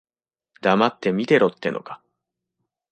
[0.61, 2.01] 黙って見てろってのか。